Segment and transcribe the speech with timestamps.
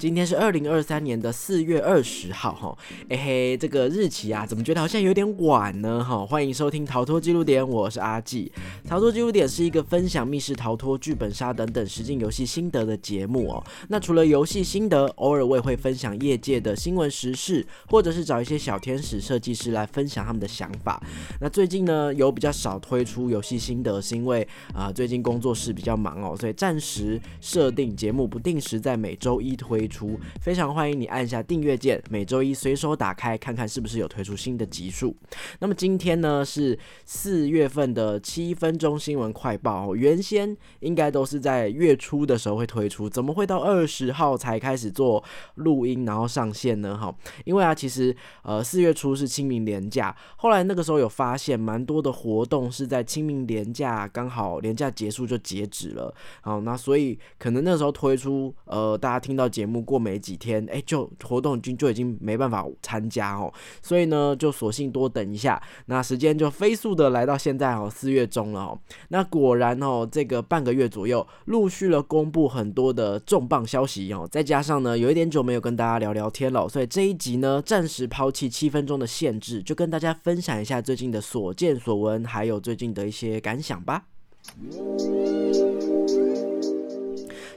[0.00, 2.78] 今天是二零二三年的四月二十号，哈，
[3.10, 6.02] 哎嘿，这个日期啊，怎么觉得好像有点晚呢？
[6.02, 8.50] 哈，欢迎收听逃脱记录点，我是阿纪。
[8.88, 13.62] 逃脱记录点是一个分享密室逃脱、剧本杀等等实境游戏心得的节目哦。
[13.88, 20.98] 那除了游戏心得，偶尔我也会分享业界的新闻时事，或者是找一些小天使设计师来分享他们的想法。
[21.42, 29.89] 那最近呢，有比较少推出游戏心得，是因为啊，最近工作室比较忙哦，所以暂时设定节目不定时在每周一推。
[29.90, 35.14] 出非常欢迎你按下订阅键，每周一随手打开看看是不是有推出新的集数。
[35.58, 45.22] 那么今天呢是四月份的七分钟新闻快报，原先应该都是在月初的时候会推出，怎么会到二十号才开始做
[45.56, 46.96] 录音然后上线呢？
[46.96, 47.12] 哈，
[47.44, 48.14] 因为啊其实
[48.44, 59.79] 呃四月初是清明年假，后来那个时候有发现蛮多的活动是在清明年假刚好年假结束就截止了，好那所以可能那时候推出呃大家听到节目。
[59.80, 65.60] 过没几天，哎，就活动就就已经没办法参加哦，所以呢，就索性多等一下。
[65.86, 68.78] 那时间就飞速的来到现在哦，四月中了哦。
[69.08, 74.28] 那果然哦，这个半个月左右，陆续了公布很多的重磅消息哦。
[74.30, 84.04] 再加上呢，有一点久没有跟大家聊聊天了，所以这一集呢，暂时抛弃七分钟的限制，就跟大家分享一下最近的所见所闻，还有最近的一些感想吧。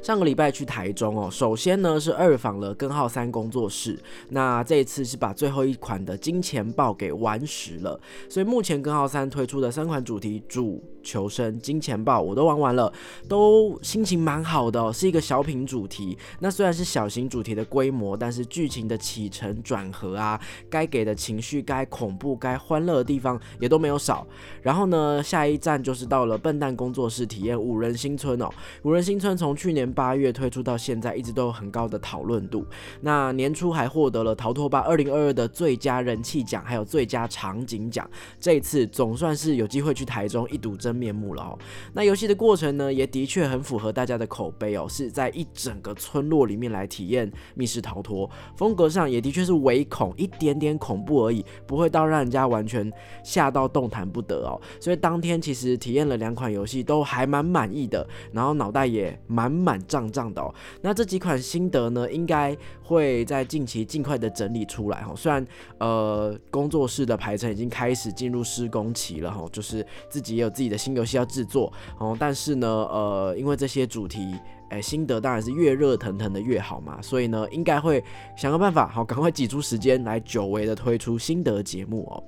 [0.04, 3.98] 上个礼拜去台中哦，首先呢是二访了根号三工作室，
[4.32, 10.84] 那这一次是把最后一款的金钱豹给完实了，所以目前根号三推出的三款主题主。
[11.04, 12.92] 求生金钱豹我都玩完了，
[13.28, 16.18] 都心情蛮好的，是一个小品主题。
[16.40, 24.26] 那虽然是小型主题的规模，但是剧情的起承转合啊，该给的情绪、该恐怖、该欢乐的地方也都没有少。
[24.62, 28.50] 然后呢，下一站就是到了笨蛋工作室体验五人新村哦。
[28.84, 32.66] 五人新村从去年八月推出到现在，一直都有很高的讨论度。
[33.02, 38.10] 那年初还获得了逃脱吧二零二二的最佳人气奖，还有最佳场景奖。
[38.40, 40.93] 这一次总算是有机会去台中一睹真。
[40.94, 41.60] 面目了哦。
[41.94, 52.92] 那游戏的过程呢，也的确很符合大家的口碑哦，是在一整个村落里面来体验密室逃脱，风格上也的确是唯恐一点点恐怖而已，不会到让人家完全
[53.24, 54.60] 吓到动弹不得哦。
[54.80, 60.54] 所以当天其实体验了两款游戏，都还蛮满意的，然后脑袋也满满胀胀的哦。
[60.82, 65.14] 那这几款心得呢，应该会在近期尽快的整理出来哈。
[65.16, 65.44] 虽然
[65.80, 70.78] 呃工作室的排程已经开始进入施工期了哈，就是自己也有自己的。
[70.84, 74.36] 新游戏要制作哦，但是呢，呃，因为这些主题，
[74.68, 78.04] 哎，心得当然是越热腾腾的越好嘛，所以呢，应该会
[78.36, 82.22] 想个办法，好，赶快挤出时间来久违的推出心得节目哦。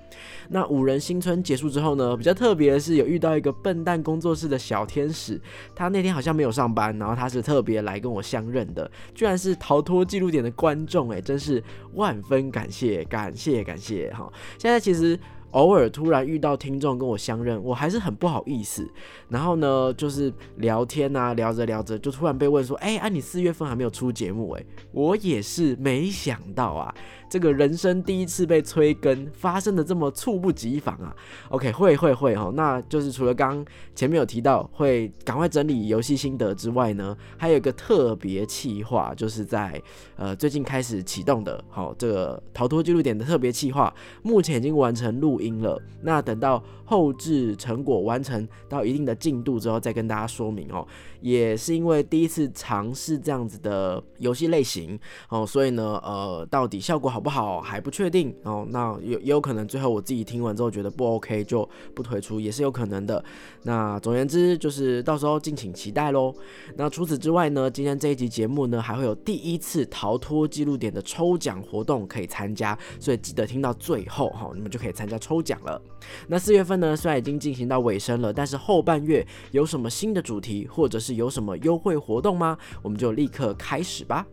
[0.48, 5.42] 那五人新村结束之后呢，比较特别的是有遇到一个笨蛋工作室的小天使，
[5.76, 11.62] 他那天好像没有上班，然后他是特别来跟我相认的，居然是逃脱记录点的观众，哎，真是
[11.96, 14.32] 万分感谢，感谢感谢哈。
[14.58, 15.20] 现在其实。
[15.56, 18.86] 偶尔突然遇到听众跟我相认，我还是很不好意思。
[19.30, 26.94] 然后呢，就是聊天啊，聊着聊着就突然被问说：“哎，啊，你四月份还没有出节目？”哎，我也是没想到啊。
[27.28, 31.14] 这个人生第一次被催更，发生的这么猝不及防啊
[31.50, 33.66] ！OK，会会会哈，那就是除了刚
[33.96, 39.82] 前面有提到会赶快整理游戏心得之外呢，还有一个特别企划，就是在
[40.16, 45.82] 呃最近开始启动的，好这个逃脱记录点的特别企划，目前已经完成录音了。
[46.02, 50.86] 那等到后置成果完成到一定的进度之后，再跟大家说明哦。
[51.22, 58.68] 也是因为第一次尝试这样子的游戏类型哦，所以呢，呃，到底效果好不好还不确定哦。
[58.70, 63.24] 那有也有可能最后我自己听完之后觉得不 OK 就不推出，也是有可能的。
[63.64, 66.32] 那总而言之，就是到时候敬请期待喽。
[66.76, 75.82] 那除此之外呢，今天这一集节目呢，还会有第一次逃脱记录点的抽奖活动可以参加，所以记得听到最后哈，你们就可以参加抽抽奖了。
[76.28, 82.58] 那四月份呢，虽然已经进行到尾声了，但是后半月有什么新的主题或者是有什么优惠活动吗？
[82.82, 84.26] 我们就立刻开始吧。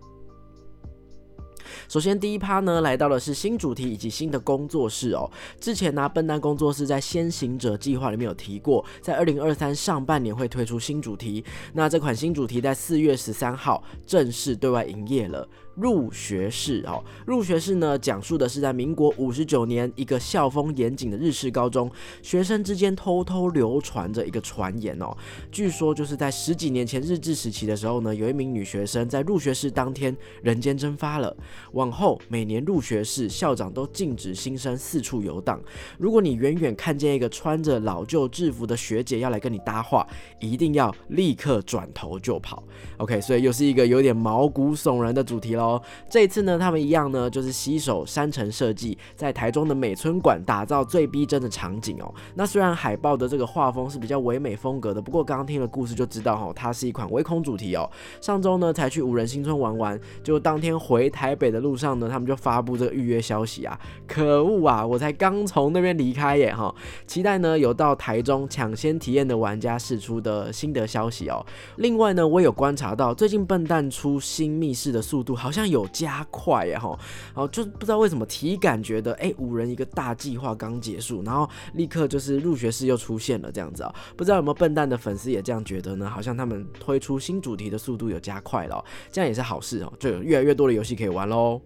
[1.89, 5.31] 首先，第一趴呢，来到的是新主题以及新的工作室哦。
[5.61, 11.45] 之前呢，笨蛋工作室在先行者计划里面有提过，在二零二三上半年会推出新主题。
[11.73, 15.49] 那这款新主题在四月十三号正式对外营业了。
[15.75, 21.91] 入学式哦，入学式呢，讲述的是在民国五十九年，一个校风严谨的日式高中，
[22.23, 25.17] 学生之间偷偷流传着一个传言哦。
[25.51, 31.35] 据说就是在十几年前日治时期的时候呢，有一名女学生在入学式当天人间蒸发了。
[31.73, 35.59] 往后每年入学式，校长都禁止新生四处游荡。
[35.99, 40.07] 如果你远远看见一个穿着老旧制服的学姐要来跟你搭话，
[40.39, 42.63] 一定要立刻转头就跑。
[42.99, 45.62] OK，所以又是一个有点毛骨悚然的主题了。
[45.63, 45.83] 哦。
[46.11, 52.13] 这次呢，他们一样呢，就是携手山城设计，在台中的美村馆打造最逼真的场景哦。
[52.35, 57.89] 那虽然海报的这个画风是比较唯美风格的，不过刚刚听了故事就知道哈，它是一款唯恐主题哦。
[58.21, 64.85] 上周呢才去五人新村玩完，就当天回台北的路上呢，他们就发布这个预约消息啊，可恶啊！
[64.85, 66.75] 我才刚从那边离开耶哈，
[67.07, 71.45] 期待呢有到台中抢先体验的玩家试出的心得消息哦。
[71.77, 76.99] 另外呢，我有观察到最近笨蛋出新密室的速度好好像有加快耶哈，
[77.35, 86.09] 哦，就不知道为什么体感觉得哎，五人一个大计划刚结束，然后立刻就是入学式又出现了这样子啊，不知道有没有笨蛋的粉丝也这样觉得呢？
[86.09, 91.61] 好像他们推出新主题的速度有加快了，这样也是好事哦，就有越来越多的游戏可以玩喽。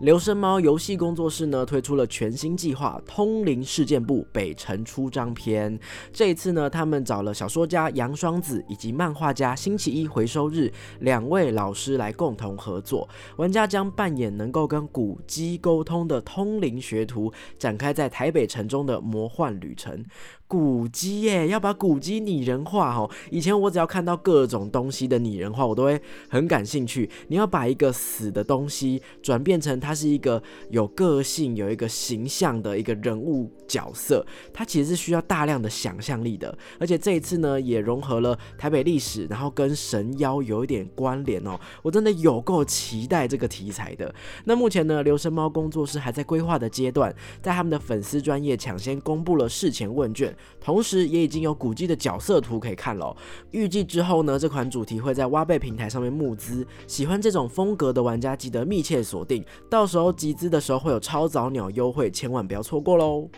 [0.00, 5.78] 留声猫游戏工作室呢推出了全新计划《通灵事件簿北城出章篇》。
[6.12, 13.08] 这一次呢，他们找了小说家杨双子以及漫画家星期一回收日两位老师来共同合作。
[13.36, 20.04] 玩家将扮演能够跟古迹沟通的通灵学徒，展开在台北城中的魔幻旅程。
[20.50, 23.08] 古迹耶，要把古迹拟人化哦。
[23.30, 27.08] 以前我只要看到各种东西的拟人化，我都会很感兴趣。
[27.28, 36.52] 你要把一个死的东西转变成它是一个有个性、有一个形象的一个人物角色，它其实是需要大量的想象力的。
[36.80, 41.56] 而且这一次呢，也融合了台北历史，然后跟神妖有一点关联哦。
[41.80, 44.12] 我真的有够期待这个题材的。
[44.46, 50.36] 那目前呢，留声猫工作室还在规划的阶段，在他们的粉丝专业抢先公布了事前问卷。
[50.60, 53.16] 同时，也已经有古迹的角色图可以看了。
[53.50, 56.66] 预计之后呢，这款主题会在挖贝平台上面募资。
[56.86, 63.28] 喜欢这种风格的玩家，记得密切锁定，到时候集资的时候会有超早鸟优惠，千万不要错过喽。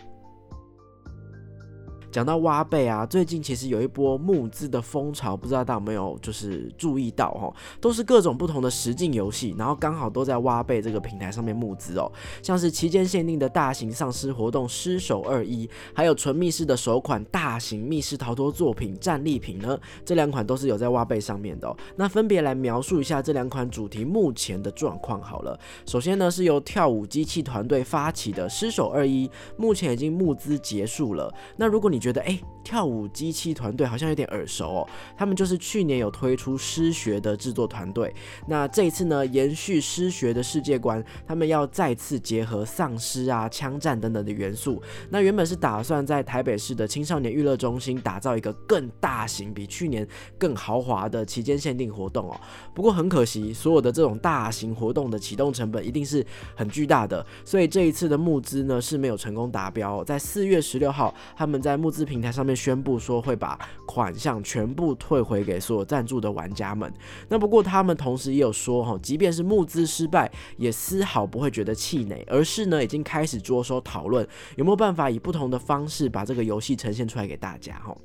[2.13, 7.51] 讲到挖贝啊，最近其实有一波募资的风潮，不知道大家有没有就是注意到哈，
[7.81, 12.11] 都是各种不同的实境游戏，然后刚好都在挖贝这个平台上面募资哦，
[12.43, 19.75] 像是期间限定的大型丧尸活动《尸首二一》，还有纯密室的首款大型密室逃脱作品《战利品》呢，
[20.05, 21.75] 这两款都是有在挖贝上面的。
[21.95, 25.59] 那分别来描述一下这两款主题目前的状况好了。
[25.87, 29.27] 首先呢，是由跳舞机器团队发起的《尸首二一》，
[29.57, 31.33] 目前已经募资结束了。
[31.57, 34.89] 那如果你觉得哎，跳舞机器团队好像有点耳熟哦。
[35.15, 38.13] 他们就是去年有推出失学的制作团队。
[38.45, 44.81] 那这一次呢，延续失学的世界观，他们要再次结合丧尸啊、枪战等等的元素。
[45.09, 50.05] 那原本是打算在台北市的青少年娱乐中心打造一个更大型、比去年
[50.37, 52.37] 更豪华的期间限定活动哦。
[52.75, 60.03] 不过很可惜，所有的这种大型活动的启动成本一定是很巨大的，所以这一次的募资呢是没有成功达标。
[60.03, 66.91] 在四月十六号，他们在募资平台上面宣布说会把款项全部退回给所有赞助的玩家们。
[67.29, 77.95] 那不过他们同时也有说哈，即便是募资失败，也丝毫不会觉得气馁，而是呢已经开始着手讨论有没有办法以不同的方式把这个游戏呈现出来给大家哈。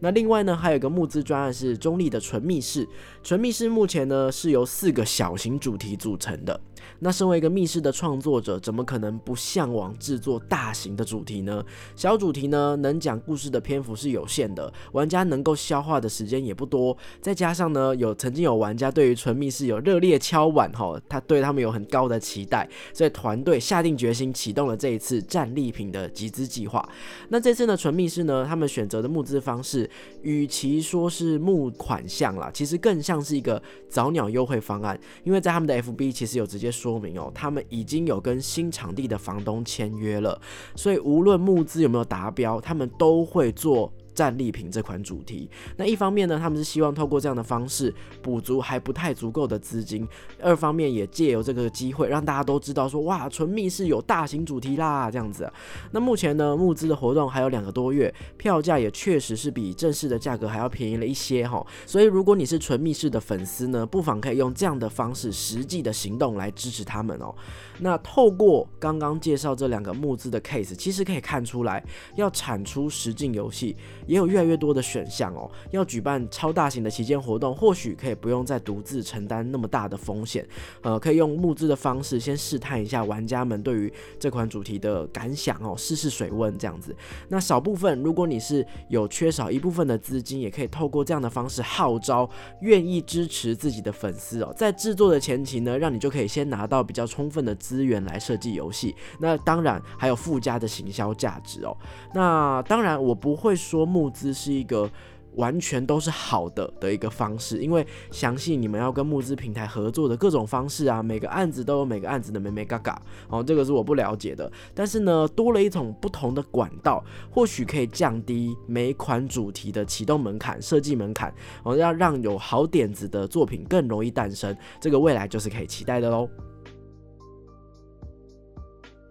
[0.00, 2.88] 那另外呢还有一个募资专案是中立的纯密室，
[3.22, 6.60] 纯密室目前呢是由四个小型主题组成的。
[7.00, 11.64] 那身为一个密室的创作者，怎么可能不向往制作大型的主题呢？
[11.94, 16.96] 小主题呢，能讲故事的篇幅是有限的，玩家能够消化的时间也不多。
[17.20, 26.86] 再加上呢，有曾经有玩家对于纯密室有热烈敲碗哈，他对他们有很高的期待，所以团队下定决心启动了这一次战利品的集资计划。
[27.30, 29.88] 那这次呢，纯密室呢，他们选择的募资方式，
[30.22, 36.66] 与其说是募款项啦，其实更像是一个早鸟优惠方案，因为在他们的 FB 其实有直接。
[36.76, 40.38] 说明哦，他们已经有跟新场地的房东签约了，
[40.74, 43.92] 所以无论募资有没有达标，他们都会做。
[44.16, 50.06] 战利品这款主题，那一方面呢，他们是希望透过这样的方式补足还不太足够的资金；
[50.40, 55.52] 二方面也借由这个机会让大家都知道说，哇，纯密室有大型主题啦，这样子。
[55.90, 61.64] 那目前呢，募资的活动还有两个多月，票价也确实是比正式的价格还要便宜了一些哈。
[61.84, 67.34] 所以如果你是纯密室的粉丝呢，不妨可以用这样的方式，实际的行动来支持他们哦。
[67.80, 71.84] 那透过刚刚介绍这两个募资的 case，其实可以看出来，
[72.16, 73.76] 要产出实境游戏。
[74.06, 75.50] 也有越来越多的选项哦。
[75.70, 80.46] 要举办超大型的旗舰活动，或许可以不用再独自承担那么大的风险，
[80.82, 86.94] 呃，可以用募资的方式先试探一下玩家们对于这款主题的感想哦，试试水温这样子。
[87.28, 92.28] 那少部分，如果你是有缺少一部分的资金，也可以透过这样的方式号召
[92.60, 98.94] 愿意支持自己的粉丝哦，在制作的前期呢，让你就可以先拿到比较充分的资源来设计游戏。
[99.18, 101.76] 那当然还有附加的行销价值哦。
[102.14, 103.84] 那当然我不会说。
[103.96, 104.90] 募资是一个
[105.36, 113.00] 完全都是好的的一个方式，因为相信你们要跟募资平台合作的各种方式啊，每个案子都有每个案子的美美嘎嘎，
[113.30, 114.50] 哦，这个是我不了解的。
[114.74, 121.32] 但是呢，多了一种不同的管道，或许可以降低每款主题的启动门槛、设计门槛，
[121.64, 124.54] 哦，要让有好点子的作品更容易诞生。
[124.78, 126.28] 这个未来就是可以期待的喽。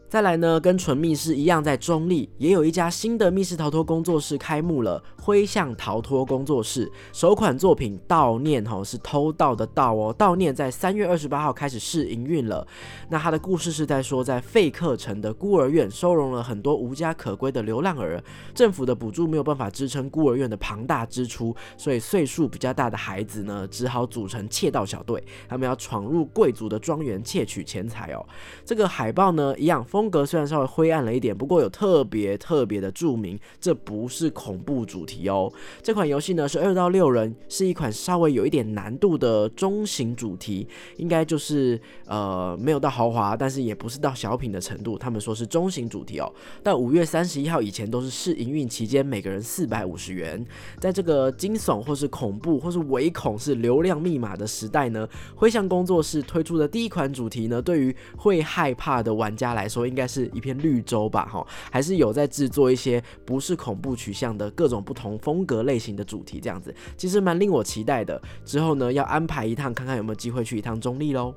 [0.08, 5.04] 再来呢，跟纯密室一样，在中立也有一家新的密室逃脱工作室开幕了。
[5.20, 12.66] 灰象逃脱工作室首款作品《悼念》哈是偷盗的盗哦，《悼念》在三月二十八号开始试营运了。
[13.10, 28.24] 那它的故事是在说，在费克城的孤儿院收容了很多无家可归的流浪儿，政府的补助没有办法支撑孤儿院的庞大支出，所以岁数比较大的孩子呢，只好组成窃盗小队，他们要闯入贵族的庄园窃取钱财哦。
[28.64, 35.30] 这个海报呢，一样风格虽然稍微灰暗了一点，不过有特别特别的注明，这不是恐怖主题。
[35.30, 35.50] 哦，
[35.82, 44.98] 这款游戏呢是二到六人，是一款稍微有一点难度的中型主题，应该就是呃没有到豪华，但是也不是到小品的程度。
[44.98, 46.30] 他们说是中型主题哦。
[46.62, 50.46] 但五月三十一号以前都是试营运期间，每个人四百五十元。
[50.78, 61.26] 在这个惊悚或是恐怖或是唯恐是流量密码的时代呢，灰象工作室推出的第一款主题呢，对于会害怕的玩家来说，应该是一片绿洲吧？
[61.26, 65.06] 哈，还是有在制作一些不是恐怖取向的各种不同。
[65.06, 68.20] 同风格类型的主题，这样子其实蛮令我期待的。
[68.44, 71.32] 之后呢，要安排一趟，看看有没有机会去一趟中立喽。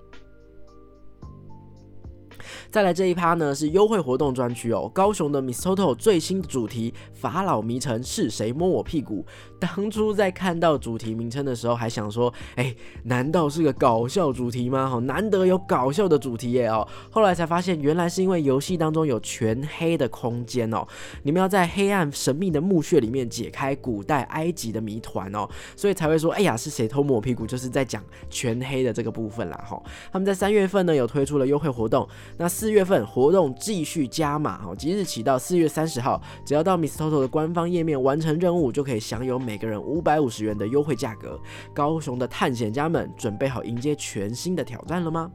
[2.70, 9.24] 再来这一趴呢是优惠活动专区哦，高雄的 Miss Toto 最新的主题法老迷城是谁摸我屁股？
[9.58, 12.74] 当初在看到主题名称的时候，还想说，哎，
[13.04, 14.88] 难道是个搞笑主题吗？
[14.88, 16.86] 好，难得有搞笑的主题耶哦。
[17.10, 20.86] 后来才发现，原来是因为游戏当中有全黑的空间哦，
[21.24, 27.44] 你们要在黑暗神秘的墓穴里面解开古代埃及的谜团哦，所以才会说，哎呀，是谁偷摸我屁股？
[27.46, 29.82] 就是在讲全黑的这个部分啦哈。
[30.12, 32.06] 他们在三月份呢有推出了优惠活动，
[32.38, 39.38] 那四月份活动继续加码哦，即日起到四月三十号，只要到 Miss Toto 的官方页面完成任务，就可以享有。
[39.38, 41.38] 每个人五百五十元的优惠价格，
[41.75, 45.30] 高雄的探险家们准备好迎接全新的挑战了吗？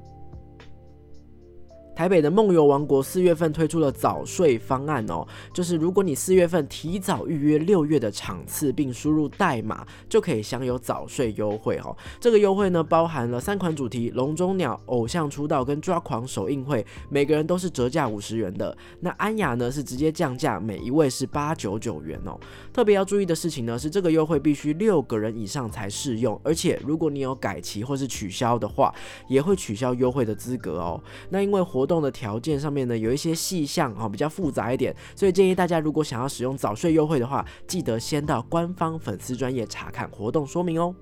[1.96, 11.96] 台北的梦游王国四月份推出了早睡方案哦，就是如果你四月份提早预约六月的场次，并输入代码，就可以享有早睡优惠哦。
[12.20, 18.76] 这个优惠呢，包含了三款主题：笼中鸟、偶像出道跟抓狂首映会，每个人都是折价五十元的。
[19.02, 22.40] 那安雅呢是直接降价，每一位是八九九元哦。
[22.74, 28.94] 特别要注意的事情呢是，这个优惠必须六个人以上才适用，而且如果你有改期或是取消的话，
[29.28, 31.00] 也会取消优惠的资格哦。
[31.30, 40.96] 那因为活活动的条件上面呢，有一些细项哦比较复杂一点，所以建议大家如果想要使用早睡优惠的话，记得先到官方粉丝专业查看活动说明哦。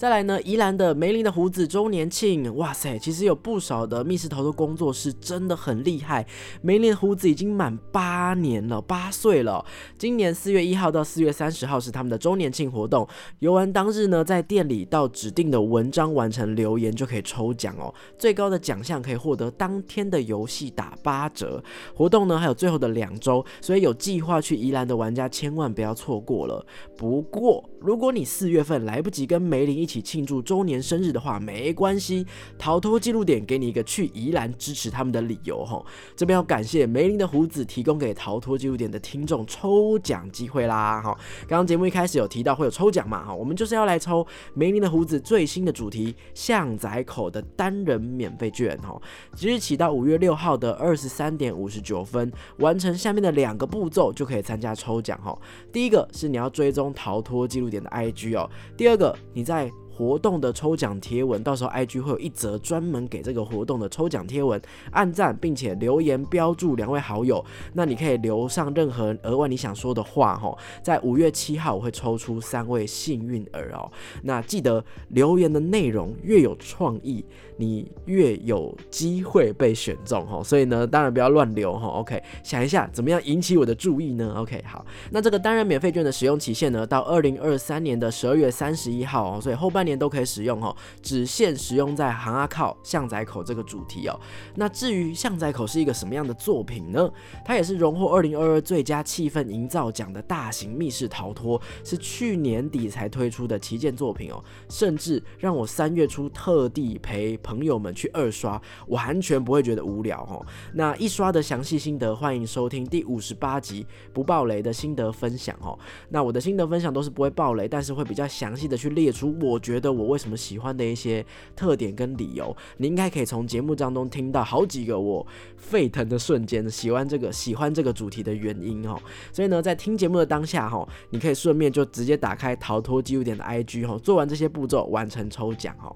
[0.00, 6.26] 再来呢，宜兰的梅林的胡子周年庆，哇塞，其实有不少的密室逃脱工作室真的很厉害。
[6.62, 9.62] 梅林的胡子已经满八年了，八岁了。
[9.98, 13.06] 今年四月一号到四月三十号是他们的周年庆活动。
[13.40, 17.92] 游玩当日呢，在店里到指定的文章完成留言就可以抽奖哦。
[18.16, 21.62] 最高的奖项可以获得当天的游戏打八折。
[21.94, 26.64] 活动呢还有最后的两周，所以有计划去宜兰的玩家千万不要错过了。
[26.96, 32.24] 不过如果你四月份来不及跟梅林一起庆祝周年生日的话，没关系，
[32.56, 35.84] 逃脱记录点给你一个去宜兰支持他们的理由哈。
[36.14, 41.18] 这边要感谢梅林的胡子提供给逃脱记录点的听众抽奖机会啦哈。
[41.48, 48.96] 刚刚节目一开始有提到会有抽奖嘛哈，我们就是要来抽梅林的胡子最新的主题巷仔口的单人免费券哈。
[49.34, 55.36] 即日起到五月六号的二十三点五十九分，完成下面的两个步骤就可以参加抽奖哈。
[55.72, 59.70] 第一个是你要追踪逃脱记录点的 IG 哦，第二个你在
[60.00, 64.58] 活动的抽奖贴文，到时候 IG 会有一则专门给这个活动的抽奖贴文，
[64.92, 70.56] 按赞并且留言标注两位好友，那你可以留上任何额外你想说的话哈。
[70.82, 73.92] 在五月七号我会抽出三位幸运儿哦，
[74.22, 77.22] 那记得留言的内容越有创意。
[77.58, 81.88] 你越有机会被选中哈，所以呢，当然不要乱留哈。
[81.88, 89.89] OK，想一下怎么样引起我的注意呢？OK，好，那这个单人免费券的使用期限呢，到二零二三年的十二月三十一号哦，所以后半年。
[89.90, 94.18] 年都可以使用哦，只限使用在行阿靠巷仔口这个主题哦。
[94.54, 97.10] 那至于巷仔口是一个什么样的作品呢？
[97.44, 110.44] 它也是荣获二零二二最佳气氛营造奖的大型密室逃脱，是去年底才推出的旗舰作品哦，甚至让我三月初特地陪朋友们去二刷，完全不会觉得无聊哦。
[110.74, 115.76] 那一刷的详细心得，欢迎收听第五十八集不爆雷的心得分享哦。
[116.10, 121.24] 那我的心得分享都是不会爆雷，但是会比较详细的去列出我觉的我为什么喜欢的一些
[121.56, 122.54] 特点跟理由。
[122.76, 129.00] 你应该可以从节目当中听到好几个我沸腾的瞬间，喜欢这个喜欢这个主题的原因哦。
[129.32, 135.94] 所以呢，在听节目的当下哈，你可以顺便就直接打开逃脱记录点的 IG 哈，做完这些步骤完成抽奖哦。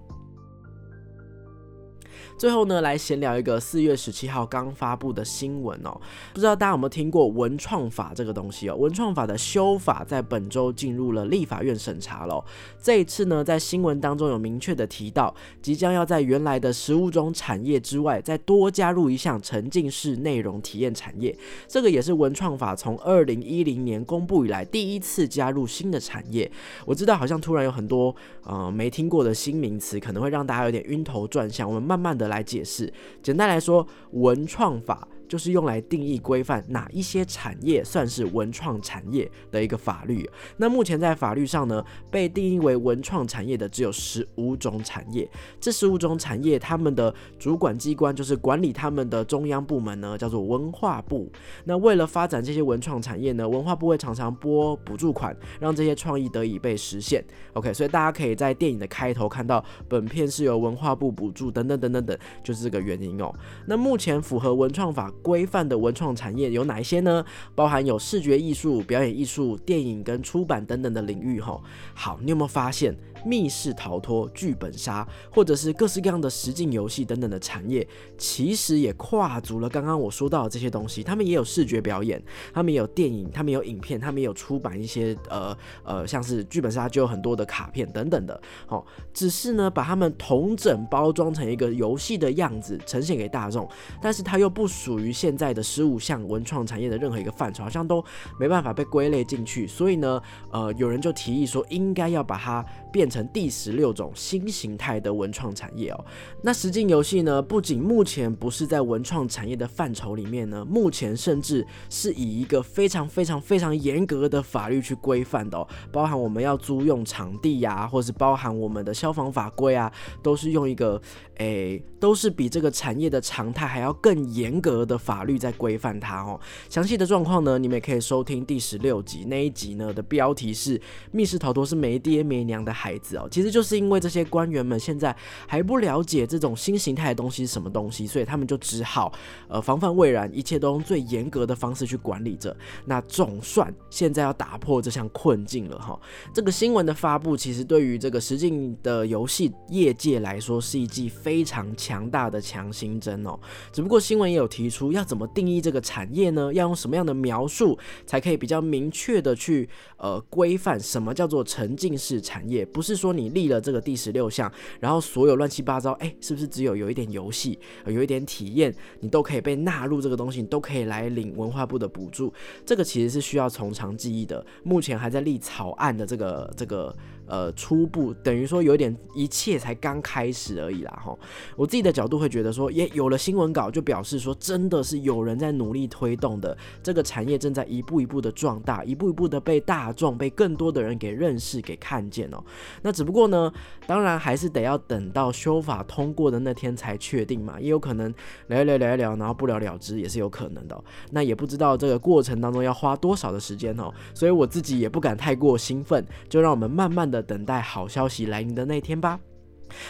[2.37, 5.99] 最后呢，来闲聊一个四月十七号刚发布的新闻哦，
[6.33, 8.75] 不知道大家有没有听过文创法这个东西哦？
[8.75, 12.45] 文创法的修法在本周进入了立法院审查了。
[12.83, 21.35] 这一次呢，在新闻当中有明确的提到，即将要在原来的十物种产业之外，再多加入一项沉浸式内容体验产业。
[21.69, 26.50] 这个也是文创法从二零一零年公布以来第一次加入新的产业。
[26.85, 31.69] 我知道好像突然有很多呃没听过的新名词，可能会让大家有点晕头转向。
[31.69, 32.24] 我们慢慢的。
[32.28, 35.09] 来解释，简单来说，文创法。
[35.35, 40.31] 就是用来定义规范哪一些产业算是文创产业的一个法律。
[40.59, 45.29] 那目前在法律上呢，被定义为文创产业的只有十五种产业。
[45.59, 51.29] 这十五种产业，他们的主管机关就是管理他们的中央部门呢，叫做文化部。
[51.64, 57.25] 那为了发展这些文创产业呢，文化部会常常拨补助款，让这些创意得以被实现。
[57.55, 63.35] OK，所以大家可以在电影的开头看到本片是由文化部补助，等等等等等，就是这个原因哦。
[63.67, 65.11] 那目前符合文创法。
[65.25, 67.25] 规范的文创产业有哪一些呢？
[67.54, 71.40] 包含有视觉艺术、表演艺术、电影跟出版等等的领域。
[71.40, 71.59] 哈，
[71.95, 72.95] 好，你有没有发现？
[73.26, 77.88] 密室逃脱、剧本杀，或者是各式各样的实境游戏等等的产业，
[78.19, 81.02] 其实也跨足了刚刚我说到的这些东西。
[81.02, 88.38] 他们也有视觉表演，他们也有电影，他们有影片，他们也有出版一些呃呃，像是剧本杀就有很多的卡片等等的。
[88.66, 93.66] 好，只是呢，把他们同整包装成一个游戏的样子呈现给大众，
[94.02, 98.04] 但是它又不属于于现在的十五项文创产业的任何一个范畴，好像都
[98.38, 99.66] 没办法被归类进去。
[99.66, 100.20] 所以呢，
[100.50, 103.09] 呃，有人就提议说，应该要把它变。
[103.14, 106.05] 成第十六种新形态的文创产业哦。
[106.42, 107.40] 那实境游戏呢？
[107.40, 115.68] 不仅目前不是在文创产业的范畴里面呢，目前甚至是以一个非常非常非常严格的法律去规范的哦。
[115.92, 121.00] 包含我们要租用场地呀，或是包含我们的消防法规啊，都是用一个
[121.37, 126.38] 诶，都是比这个产业的常态还要更严格的法律在规范它哦。
[126.68, 130.78] 详细的状况呢，你们也可以收听第十六集那一集呢的标题是
[131.12, 133.16] 《密室逃脱是没爹没娘的孩子》。
[133.20, 135.14] 哦，其实就是因为这些官员们现在
[135.46, 139.12] 还不了解这种新形态的东西是什么东西，所以他们就只好
[139.48, 142.54] 呃防范未然，一切都用最严格的方式去管理着。
[142.85, 145.98] 那总算现在要打破这项困境了哈。
[146.33, 153.38] 这个新闻的发布，其实对于这个实境的游戏业界来说，是一剂非常强大的强心针哦。
[153.72, 156.53] 只不过新闻也有提出，要怎么定义这个产业呢？
[156.55, 159.68] 要用什么样的描述才可以比较明确的去
[159.99, 162.64] 呃规范什么叫做沉浸式产业？
[162.64, 162.94] 不是。
[162.94, 172.33] 说你立了这个第十六项，然后所有乱七八糟，哎，是不是只有有一点游戏，有一点体验，你都可以被纳入这个东西，你都可以来领文化部的补助？
[172.64, 176.97] 这个其实是需要从长计议的，目前还在立草案的这个这个。
[177.26, 181.16] 呃，初步等于说有点一切才刚开始而已啦，哈。
[181.56, 192.44] 我自己的角度会觉得说，也有了新闻稿，就表示说真的是有人在努力推动的，这个产业正在一步一步的壮大，一步一步的被大众、被更多的人给认识、给看见哦。
[192.82, 193.50] 那只不过呢，
[193.87, 198.12] 当然还是得要等到修法通过的那天才确定嘛，也有可能
[198.48, 200.78] 聊一聊、聊一聊，然后不了了之也是有可能的。
[201.12, 207.13] 那也不知道这个过程当中要花多少的时间哦，所以我自己也不敢太过兴奋，就让我们慢慢的。
[207.14, 209.20] 的等待好消息来临的那天吧。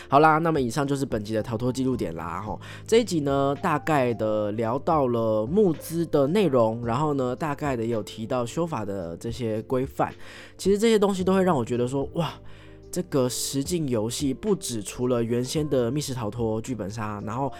[0.08, 2.40] 好啦，那么以上就是本集的逃脱记录点啦。
[2.40, 10.14] 哈，这一集呢，大概的聊到了募资的内容，然后呢，大概的也有提到修法的这些规范。
[10.56, 12.32] 其实这些东西都会让我觉得说，哇，
[12.90, 17.52] 这个实境游戏不止除了原先的密室逃脱、剧本杀，然后。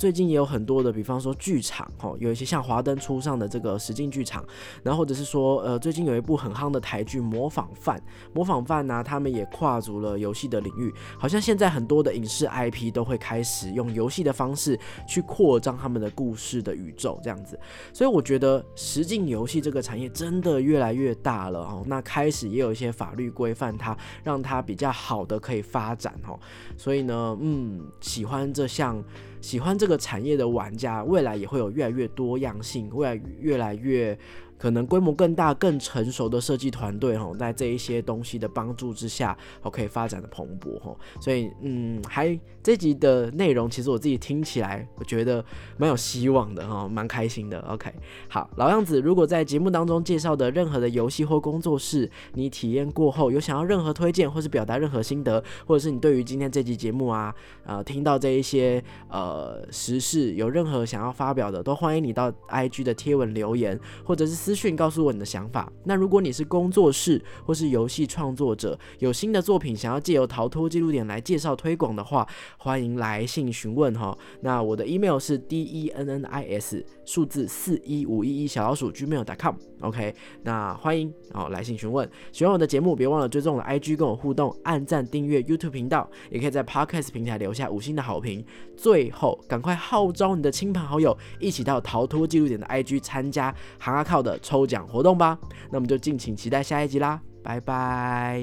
[0.00, 4.42] 最近也有很多的，比方说剧场，哦，有一些像华灯初上的这个实境剧场，
[4.82, 7.98] 然后或者是说，呃，最近有一部很夯的台剧《模仿犯》，
[8.32, 17.60] 模仿犯呢，他们也跨足了游戏的领域，好像现在很多的影视 IP 都会开始用游戏的方式去扩张他们的故事的宇宙，这样子。
[17.92, 26.40] 所以我觉得实境游戏这个产业真的越来越大了哦，那开始也有一些法律规范它，让它比较好的可以发展哦。
[26.78, 29.04] 所以呢，嗯，喜欢这项。
[29.40, 34.18] 喜欢这个产业的玩家，未来也会有越来越多样性，未来越来越。
[34.60, 45.42] 可能规模更大、更成熟的设计团队，哈，在这一些东西的帮助之下，哦，可以发展的蓬勃，哈，所以，嗯，还这集的内容，其实我自己听起来，我觉得
[45.78, 47.58] 蛮有希望的，哈，蛮开心的。
[47.60, 47.90] OK，
[48.28, 64.49] 好，老样子，如果在节目当中介绍的任何的游戏或工作室，你体验过后有想要任何推荐，或是表达任何心得，或者是你对于今天这集节目啊，呃，听到这一些呃时事有任何想要发表的，都欢迎你到 IG 的贴文留言，或者是。
[64.50, 65.72] 资讯告诉我你的想法。
[65.84, 72.26] 那如果你是工作室或是游戏创作者，有新的作品想要借由逃脱记录点来介绍推广的话，
[72.58, 74.18] 欢迎来信询问哈。
[74.40, 79.54] 那我的 email 是 d e n n i s 数字四一五一一小老鼠 gmail.com。
[79.82, 82.10] OK，那欢迎哦来信询问。
[82.32, 88.44] 喜欢我的节目，别忘了追踪我的 IG 跟我互动，按赞订阅 YouTube 频道，也可以在 Podcast 平台留下五星的好评。
[88.76, 94.39] 最后，赶快号召你的亲朋好友一起到逃脱记录点的 IG 参加行阿靠的。
[94.40, 95.38] 抽奖活动吧，
[95.70, 97.20] 那我们就敬请期待下一集啦。
[97.42, 98.42] 拜拜。